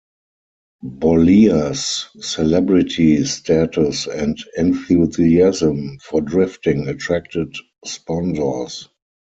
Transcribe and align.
Bollea's 0.83 2.09
celebrity 2.19 3.23
status 3.23 4.07
and 4.07 4.35
enthusiasm 4.57 5.99
for 6.03 6.21
drifting 6.21 6.87
attracted 6.87 7.55
sponsors. 7.85 8.89